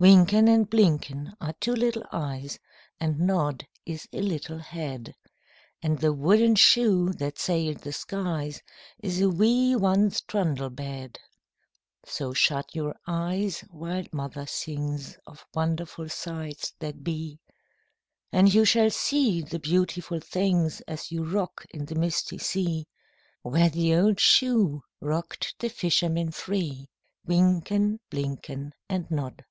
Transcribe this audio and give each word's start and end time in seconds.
Wynken 0.00 0.46
and 0.46 0.70
Blynken 0.70 1.32
are 1.40 1.54
two 1.54 1.72
little 1.72 2.04
eyes, 2.12 2.60
And 3.00 3.18
Nod 3.18 3.66
is 3.84 4.06
a 4.12 4.20
little 4.22 4.58
head, 4.60 5.16
And 5.82 5.98
the 5.98 6.12
wooden 6.12 6.54
shoe 6.54 7.12
that 7.14 7.36
sailed 7.36 7.78
the 7.78 7.92
skies 7.92 8.62
Is 9.02 9.20
a 9.20 9.28
wee 9.28 9.74
one's 9.74 10.20
trundle 10.20 10.70
bed; 10.70 11.18
So 12.06 12.32
shut 12.32 12.76
your 12.76 12.94
eyes 13.08 13.62
while 13.72 14.04
Mother 14.12 14.46
sings 14.46 15.16
Of 15.26 15.44
wonderful 15.52 16.08
sights 16.08 16.74
that 16.78 17.02
be, 17.02 17.40
And 18.30 18.54
you 18.54 18.64
shall 18.64 18.90
see 18.90 19.42
the 19.42 19.58
beautiful 19.58 20.20
things 20.20 20.80
As 20.82 21.10
you 21.10 21.24
rock 21.24 21.66
on 21.74 21.86
the 21.86 21.96
misty 21.96 22.38
sea 22.38 22.86
Where 23.42 23.68
the 23.68 23.96
old 23.96 24.20
shoe 24.20 24.84
rocked 25.00 25.58
the 25.58 25.68
fishermen 25.68 26.30
three, 26.30 26.88
Wynken, 27.26 27.98
Blynken, 28.12 28.74
And 28.88 29.10
Nod. 29.10 29.44